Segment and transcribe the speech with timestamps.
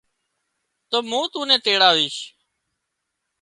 [0.89, 2.17] تو مُون تون نين تيڙاويش